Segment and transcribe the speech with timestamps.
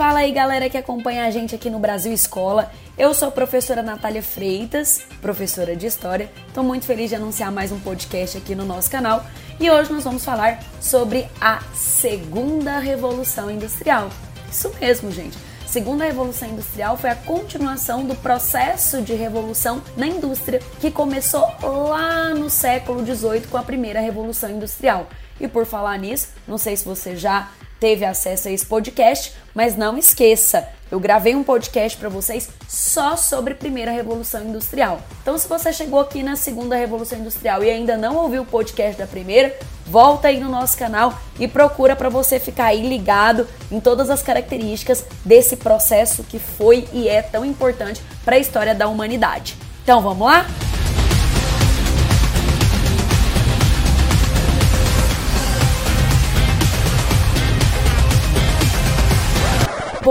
[0.00, 2.72] Fala aí, galera que acompanha a gente aqui no Brasil Escola.
[2.96, 6.32] Eu sou a professora Natália Freitas, professora de História.
[6.48, 9.22] Estou muito feliz de anunciar mais um podcast aqui no nosso canal.
[9.60, 14.08] E hoje nós vamos falar sobre a Segunda Revolução Industrial.
[14.50, 15.36] Isso mesmo, gente.
[15.66, 22.30] Segunda Revolução Industrial foi a continuação do processo de revolução na indústria que começou lá
[22.30, 25.06] no século XVIII com a Primeira Revolução Industrial.
[25.38, 29.74] E por falar nisso, não sei se você já teve acesso a esse podcast, mas
[29.74, 35.00] não esqueça, eu gravei um podcast para vocês só sobre primeira revolução industrial.
[35.22, 38.98] Então, se você chegou aqui na segunda revolução industrial e ainda não ouviu o podcast
[38.98, 43.78] da primeira, volta aí no nosso canal e procura para você ficar aí ligado em
[43.78, 48.88] todas as características desse processo que foi e é tão importante para a história da
[48.88, 49.56] humanidade.
[49.84, 50.44] Então, vamos lá?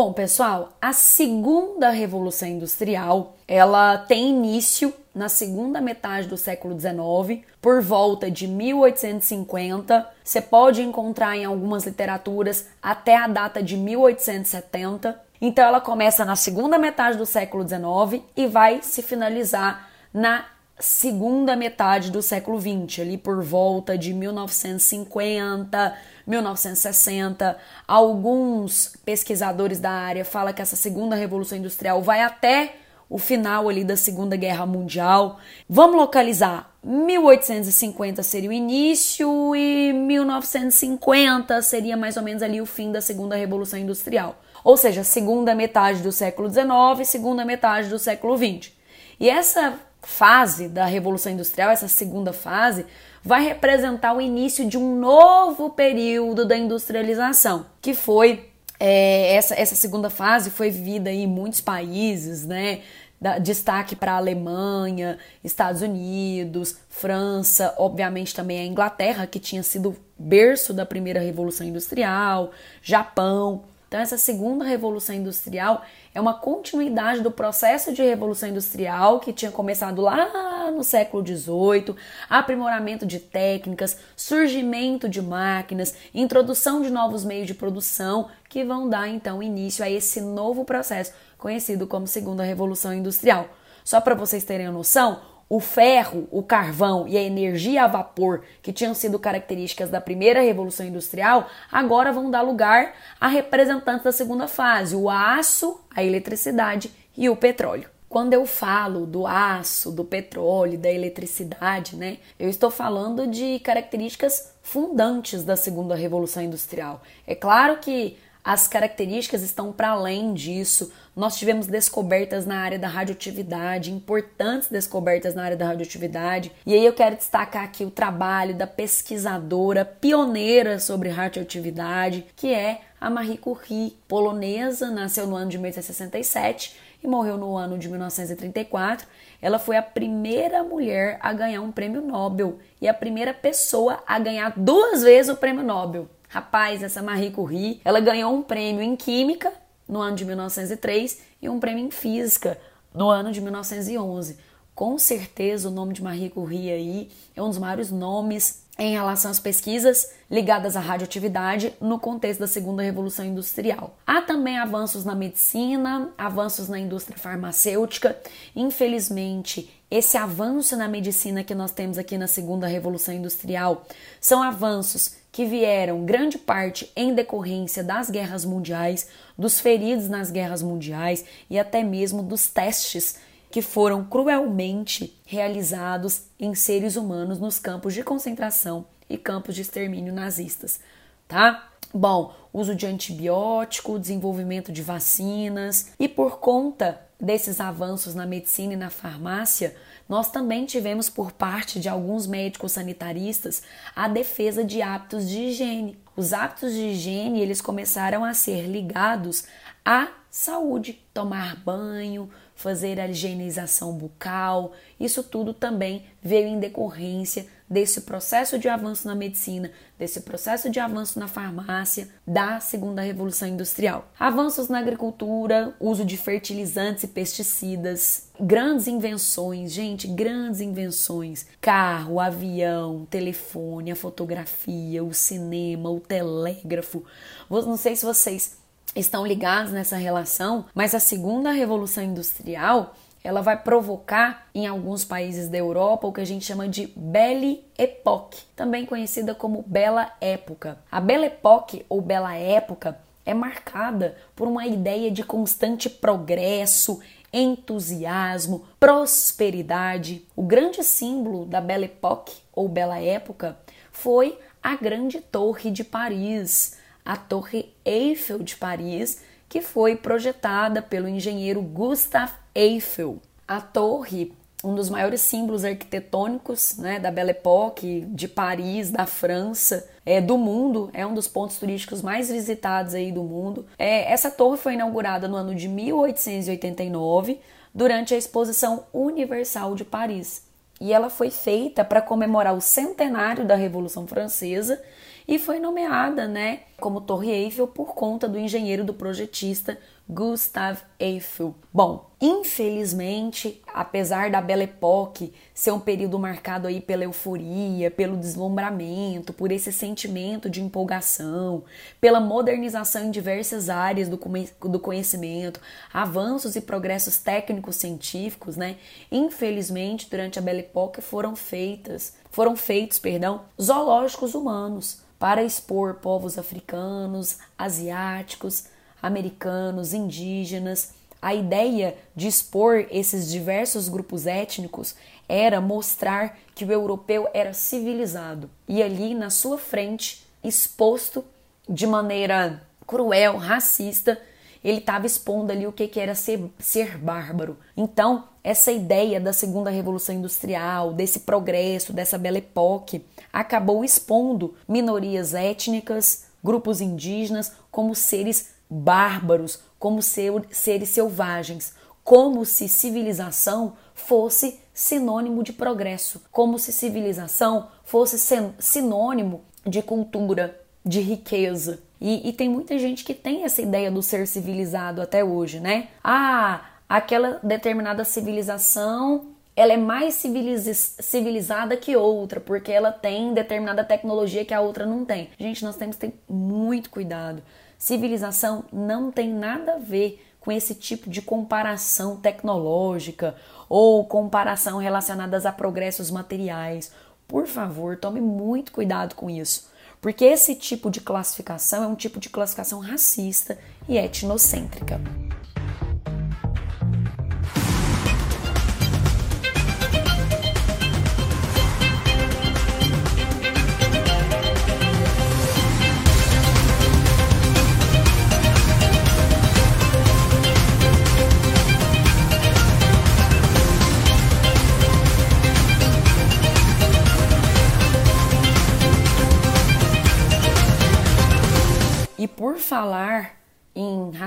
[0.02, 7.45] Bom, pessoal, a segunda revolução industrial, ela tem início na segunda metade do século XIX,
[7.61, 10.09] por volta de 1850.
[10.23, 15.19] Você pode encontrar em algumas literaturas até a data de 1870.
[15.41, 20.45] Então ela começa na segunda metade do século XIX e vai se finalizar na
[20.80, 25.97] segunda metade do século XX, ali por volta de 1950,
[26.30, 27.58] 1960.
[27.88, 32.75] Alguns pesquisadores da área falam que essa segunda revolução industrial vai até
[33.09, 35.39] o final ali da Segunda Guerra Mundial.
[35.67, 36.72] Vamos localizar.
[36.83, 43.35] 1850 seria o início e 1950 seria mais ou menos ali o fim da Segunda
[43.35, 44.39] Revolução Industrial.
[44.63, 48.72] Ou seja, segunda metade do século XIX, segunda metade do século XX.
[49.19, 52.85] E essa fase da Revolução Industrial, essa segunda fase,
[53.23, 59.75] vai representar o início de um novo período da industrialização, que foi é, essa, essa
[59.75, 62.81] segunda fase foi vivida em muitos países, né?
[63.19, 69.94] Da, destaque para a Alemanha, Estados Unidos, França, obviamente também a Inglaterra, que tinha sido
[70.18, 73.66] berço da primeira revolução industrial, Japão.
[73.89, 75.81] Então, essa segunda revolução industrial
[76.13, 81.95] é uma continuidade do processo de revolução industrial que tinha começado lá no século XVIII,
[82.29, 89.07] aprimoramento de técnicas, surgimento de máquinas, introdução de novos meios de produção que vão dar
[89.07, 93.47] então início a esse novo processo conhecido como segunda revolução industrial.
[93.83, 98.43] Só para vocês terem a noção, o ferro, o carvão e a energia a vapor,
[98.61, 104.11] que tinham sido características da primeira revolução industrial, agora vão dar lugar a representantes da
[104.11, 107.89] segunda fase, o aço, a eletricidade e o petróleo.
[108.07, 114.53] Quando eu falo do aço, do petróleo, da eletricidade, né, eu estou falando de características
[114.61, 117.01] fundantes da segunda revolução industrial.
[117.25, 120.91] É claro que as características estão para além disso.
[121.19, 126.50] Nós tivemos descobertas na área da radioatividade, importantes descobertas na área da radioatividade.
[126.66, 132.79] E aí eu quero destacar aqui o trabalho da pesquisadora pioneira sobre radioatividade, que é
[133.02, 139.06] a Marie Curie, polonesa, nasceu no ano de 1867 e morreu no ano de 1934.
[139.41, 144.18] Ela foi a primeira mulher a ganhar um prêmio Nobel e a primeira pessoa a
[144.19, 146.08] ganhar duas vezes o prêmio Nobel.
[146.29, 149.52] Rapaz, essa Marie Curie, ela ganhou um prêmio em Química
[149.89, 152.57] no ano de 1903 e um prêmio em Física
[152.94, 154.38] no ano de 1911.
[154.75, 159.29] Com certeza o nome de Marie Curie aí é um dos maiores nomes em relação
[159.29, 163.97] às pesquisas ligadas à radioatividade no contexto da segunda revolução industrial.
[164.07, 168.17] Há também avanços na medicina, avanços na indústria farmacêutica.
[168.55, 173.85] Infelizmente, esse avanço na medicina que nós temos aqui na segunda revolução industrial
[174.22, 179.07] são avanços que vieram grande parte em decorrência das guerras mundiais,
[179.38, 183.16] dos feridos nas guerras mundiais e até mesmo dos testes
[183.49, 190.11] que foram cruelmente realizados em seres humanos nos campos de concentração e campos de extermínio
[190.11, 190.81] nazistas,
[191.25, 191.69] tá?
[191.93, 198.75] Bom, uso de antibiótico, desenvolvimento de vacinas e por conta desses avanços na medicina e
[198.75, 199.73] na farmácia,
[200.09, 203.61] nós também tivemos por parte de alguns médicos sanitaristas
[203.96, 206.00] a defesa de hábitos de higiene.
[206.16, 209.44] Os hábitos de higiene, eles começaram a ser ligados
[209.85, 218.01] à saúde, tomar banho, fazer a higienização bucal, isso tudo também veio em decorrência desse
[218.01, 224.11] processo de avanço na medicina, desse processo de avanço na farmácia da segunda revolução industrial.
[224.19, 231.45] Avanços na agricultura, uso de fertilizantes e pesticidas, grandes invenções, gente, grandes invenções.
[231.61, 237.03] Carro, avião, telefone, a fotografia, o cinema, o telégrafo.
[237.49, 238.57] Não sei se vocês
[238.95, 245.49] estão ligados nessa relação, mas a segunda revolução industrial ela vai provocar em alguns países
[245.49, 250.77] da Europa o que a gente chama de Belle Époque, também conhecida como Bela Época.
[250.91, 257.00] A Belle Époque ou Bela Época é marcada por uma ideia de constante progresso,
[257.31, 260.25] entusiasmo, prosperidade.
[260.36, 263.57] O grande símbolo da Belle Époque ou Bela Época
[263.91, 271.07] foi a Grande Torre de Paris, a Torre Eiffel de Paris, que foi projetada pelo
[271.07, 273.19] engenheiro Gustave Eiffel.
[273.48, 279.88] A torre, um dos maiores símbolos arquitetônicos né, da Belle Époque, de Paris, da França,
[280.05, 283.65] é, do mundo, é um dos pontos turísticos mais visitados aí do mundo.
[283.77, 287.39] É, essa torre foi inaugurada no ano de 1889,
[287.74, 290.43] durante a Exposição Universal de Paris.
[290.81, 294.81] E ela foi feita para comemorar o centenário da Revolução Francesa
[295.29, 299.77] e foi nomeada, né, como Torre Eiffel por conta do engenheiro do projetista
[300.10, 301.53] Gustave Eiffel.
[301.72, 309.31] Bom, infelizmente, apesar da Belle Époque ser um período marcado aí pela euforia, pelo deslumbramento,
[309.31, 311.63] por esse sentimento de empolgação,
[312.01, 315.62] pela modernização em diversas áreas do, do conhecimento,
[315.93, 318.77] avanços e progressos técnicos científicos, né?
[319.12, 326.38] Infelizmente, durante a Belle Époque foram feitas, foram feitos, perdão, zoológicos humanos para expor povos
[326.38, 328.65] africanos, asiáticos,
[329.01, 330.93] americanos, indígenas.
[331.22, 334.96] A ideia de expor esses diversos grupos étnicos
[335.27, 341.25] era mostrar que o europeu era civilizado e ali na sua frente, exposto
[341.67, 344.20] de maneira cruel, racista,
[344.63, 347.58] ele estava expondo ali o que, que era ser, ser bárbaro.
[347.77, 355.36] Então, essa ideia da segunda revolução industrial, desse progresso, dessa bela époque, acabou expondo minorias
[355.36, 365.53] étnicas, grupos indígenas como seres bárbaros, como seres selvagens, como se civilização fosse sinônimo de
[365.53, 368.17] progresso, como se civilização fosse
[368.57, 371.84] sinônimo de cultura, de riqueza.
[372.01, 375.89] E, e, tem muita gente que tem essa ideia do ser civilizado até hoje, né?
[376.01, 384.46] Ah, aquela determinada civilização ela é mais civilizada que outra, porque ela tem determinada tecnologia
[384.46, 385.30] que a outra não tem.
[385.38, 387.44] Gente, nós temos que ter muito cuidado.
[387.77, 393.36] Civilização não tem nada a ver com esse tipo de comparação tecnológica
[393.68, 396.94] ou comparação relacionadas a progressos materiais.
[397.27, 402.18] Por favor, tome muito cuidado com isso, porque esse tipo de classificação é um tipo
[402.18, 405.01] de classificação racista e etnocêntrica.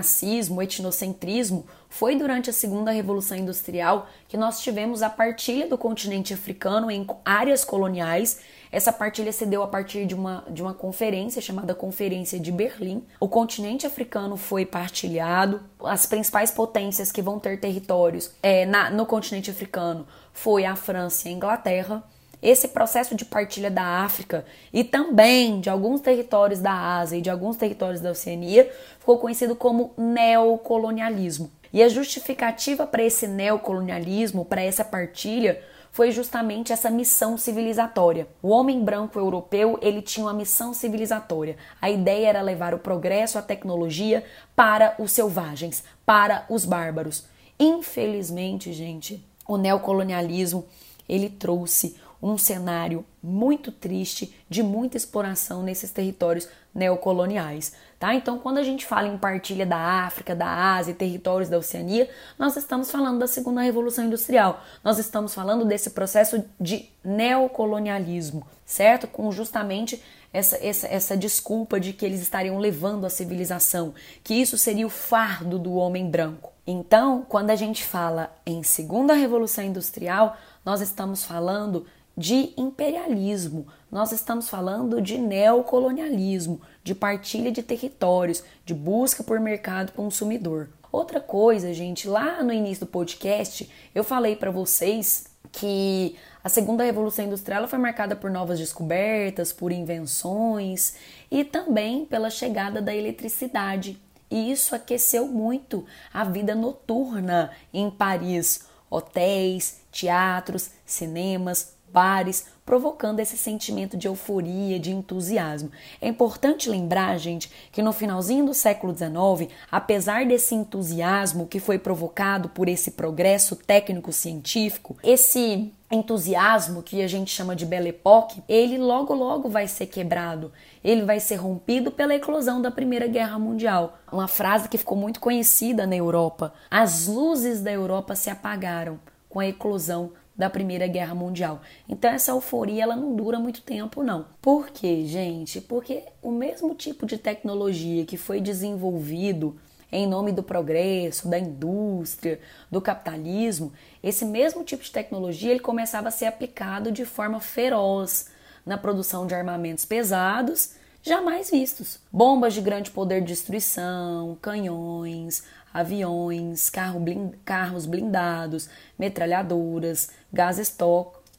[0.02, 6.34] Racismo, etnocentrismo, foi durante a Segunda Revolução Industrial que nós tivemos a partilha do continente
[6.34, 8.40] africano em áreas coloniais.
[8.72, 13.04] Essa partilha se deu a partir de uma, de uma conferência chamada Conferência de Berlim.
[13.20, 19.06] O continente africano foi partilhado, as principais potências que vão ter territórios é, na, no
[19.06, 22.02] continente africano foi a França e a Inglaterra.
[22.42, 27.30] Esse processo de partilha da África e também de alguns territórios da Ásia e de
[27.30, 28.68] alguns territórios da Oceania
[28.98, 31.50] ficou conhecido como neocolonialismo.
[31.72, 38.26] E a justificativa para esse neocolonialismo, para essa partilha, foi justamente essa missão civilizatória.
[38.42, 41.56] O homem branco europeu, ele tinha uma missão civilizatória.
[41.80, 44.24] A ideia era levar o progresso, a tecnologia
[44.56, 47.26] para os selvagens, para os bárbaros.
[47.58, 50.66] Infelizmente, gente, o neocolonialismo,
[51.06, 58.14] ele trouxe um cenário muito triste de muita exploração nesses territórios neocoloniais, tá?
[58.14, 62.08] Então, quando a gente fala em partilha da África, da Ásia e territórios da Oceania,
[62.38, 64.62] nós estamos falando da segunda revolução industrial.
[64.82, 69.06] Nós estamos falando desse processo de neocolonialismo, certo?
[69.06, 70.02] Com justamente
[70.32, 73.92] essa, essa, essa desculpa de que eles estariam levando a civilização,
[74.24, 76.52] que isso seria o fardo do homem branco.
[76.66, 81.84] Então, quando a gente fala em segunda revolução industrial, nós estamos falando
[82.16, 89.92] de imperialismo, nós estamos falando de neocolonialismo, de partilha de territórios, de busca por mercado
[89.92, 90.68] consumidor.
[90.90, 96.84] Outra coisa, gente, lá no início do podcast, eu falei para vocês que a segunda
[96.84, 100.94] revolução industrial foi marcada por novas descobertas, por invenções
[101.30, 103.98] e também pela chegada da eletricidade.
[104.30, 108.66] e isso aqueceu muito a vida noturna em Paris.
[108.88, 115.70] Hotéis, teatros, cinemas, bares, provocando esse sentimento de euforia, de entusiasmo.
[116.00, 121.78] É importante lembrar, gente, que no finalzinho do século XIX, apesar desse entusiasmo que foi
[121.78, 128.78] provocado por esse progresso técnico-científico, esse entusiasmo que a gente chama de Belle Époque, ele
[128.78, 130.50] logo logo vai ser quebrado.
[130.82, 133.98] Ele vai ser rompido pela eclosão da Primeira Guerra Mundial.
[134.10, 136.54] Uma frase que ficou muito conhecida na Europa.
[136.70, 141.60] As luzes da Europa se apagaram com a eclosão da Primeira Guerra Mundial.
[141.88, 144.26] Então essa euforia ela não dura muito tempo não.
[144.40, 145.60] Por quê, gente?
[145.60, 149.56] Porque o mesmo tipo de tecnologia que foi desenvolvido
[149.90, 153.72] em nome do progresso, da indústria, do capitalismo,
[154.02, 158.30] esse mesmo tipo de tecnologia ele começava a ser aplicado de forma feroz
[158.64, 161.98] na produção de armamentos pesados jamais vistos.
[162.10, 165.42] Bombas de grande poder de destruição, canhões,
[165.72, 170.76] aviões, carro blind, carros blindados, metralhadoras, gases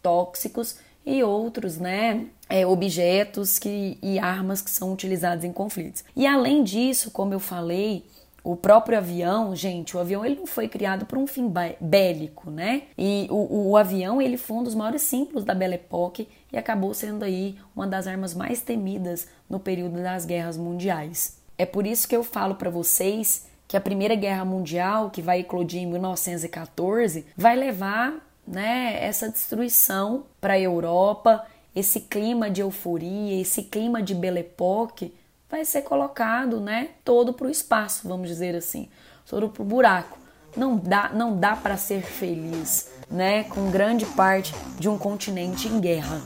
[0.02, 6.04] tóxicos e outros, né, é, objetos que, e armas que são utilizados em conflitos.
[6.16, 8.06] E além disso, como eu falei,
[8.44, 12.84] o próprio avião, gente, o avião ele não foi criado para um fim bélico, né?
[12.98, 16.94] E o, o, avião ele foi um dos maiores símbolos da Belle Époque e acabou
[16.94, 21.40] sendo aí uma das armas mais temidas no período das guerras mundiais.
[21.58, 25.40] É por isso que eu falo para vocês que a Primeira Guerra Mundial, que vai
[25.40, 28.16] eclodir em 1914, vai levar
[28.46, 35.14] né, essa destruição para a Europa, esse clima de euforia, esse clima de Belle Époque
[35.50, 38.90] vai ser colocado né, todo para o espaço, vamos dizer assim,
[39.28, 40.18] todo para o buraco.
[40.56, 45.80] Não dá, não dá para ser feliz né, com grande parte de um continente em
[45.80, 46.22] guerra.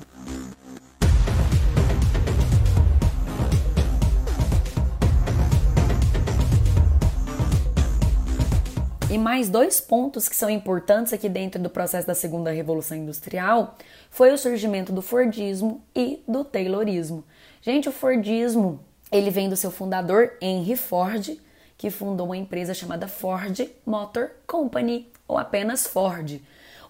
[9.10, 13.78] E mais dois pontos que são importantes aqui dentro do processo da segunda revolução industrial
[14.10, 17.24] foi o surgimento do Fordismo e do Taylorismo.
[17.62, 21.40] Gente, o Fordismo, ele vem do seu fundador Henry Ford,
[21.78, 26.42] que fundou uma empresa chamada Ford Motor Company, ou apenas Ford.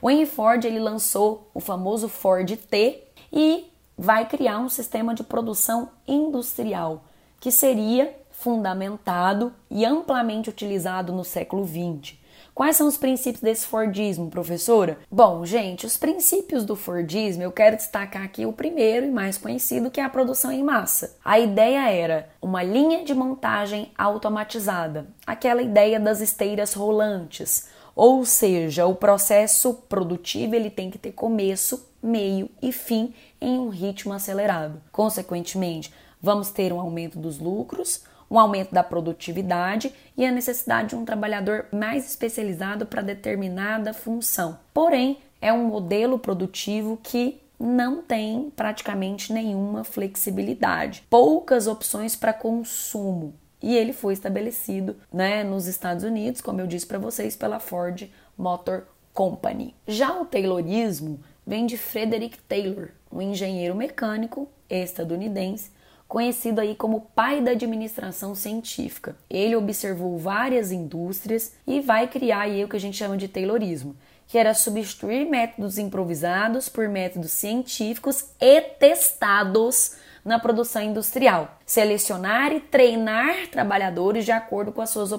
[0.02, 5.22] O Henry Ford, ele lançou o famoso Ford T e vai criar um sistema de
[5.22, 7.04] produção industrial
[7.40, 12.15] que seria fundamentado e amplamente utilizado no século XX.
[12.53, 15.00] Quais são os princípios desse Fordismo, professora?
[15.12, 19.89] Bom, gente, os princípios do Fordismo, eu quero destacar aqui o primeiro e mais conhecido,
[19.89, 21.17] que é a produção em massa.
[21.25, 28.86] A ideia era uma linha de montagem automatizada, aquela ideia das esteiras rolantes, ou seja,
[28.86, 34.79] o processo produtivo ele tem que ter começo, meio e fim em um ritmo acelerado.
[34.91, 35.91] Consequentemente,
[36.22, 41.05] vamos ter um aumento dos lucros, um aumento da produtividade e a necessidade de um
[41.05, 44.60] trabalhador mais especializado para determinada função.
[44.74, 53.34] Porém, é um modelo produtivo que não tem praticamente nenhuma flexibilidade, poucas opções para consumo.
[53.62, 58.07] E ele foi estabelecido né, nos Estados Unidos, como eu disse para vocês, pela Ford
[58.38, 59.74] Motor Company.
[59.88, 65.72] Já o Taylorismo vem de Frederick Taylor, um engenheiro mecânico estadunidense
[66.08, 69.16] conhecido aí como pai da administração científica.
[69.30, 73.96] Ele observou várias indústrias e vai criar aí o que a gente chama de Taylorismo,
[74.28, 82.60] que era substituir métodos improvisados por métodos científicos e testados na produção industrial, selecionar e
[82.60, 85.12] treinar trabalhadores de acordo com as suas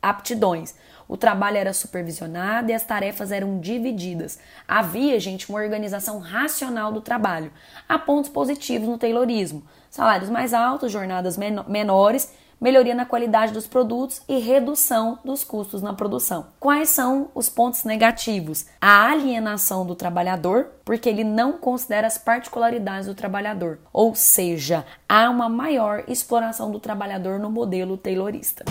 [0.00, 0.74] aptidões.
[1.08, 4.38] O trabalho era supervisionado e as tarefas eram divididas.
[4.66, 7.52] Havia, gente, uma organização racional do trabalho.
[7.88, 9.62] Há pontos positivos no Taylorismo
[9.92, 15.92] salários mais altos, jornadas menores, melhoria na qualidade dos produtos e redução dos custos na
[15.92, 16.46] produção.
[16.58, 18.66] Quais são os pontos negativos?
[18.80, 25.28] A alienação do trabalhador, porque ele não considera as particularidades do trabalhador, ou seja, há
[25.28, 28.64] uma maior exploração do trabalhador no modelo taylorista.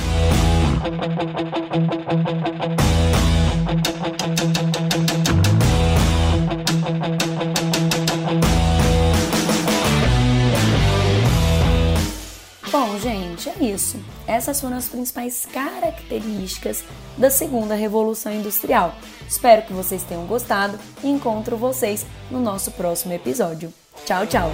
[13.62, 13.98] Isso.
[14.28, 16.84] Essas foram as principais características
[17.18, 18.96] da segunda revolução industrial.
[19.28, 23.74] Espero que vocês tenham gostado e encontro vocês no nosso próximo episódio.
[24.06, 24.52] Tchau, tchau!